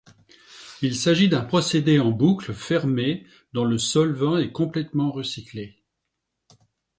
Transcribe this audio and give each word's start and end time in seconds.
Il 0.81 0.95
s’agit 0.95 1.29
d’un 1.29 1.41
procédé 1.43 1.99
en 1.99 2.09
boucle 2.09 2.53
fermée 2.53 3.27
dont 3.53 3.65
le 3.65 3.77
solvant 3.77 4.35
est 4.37 4.51
complètement 4.51 5.11
recyclé. 5.11 5.83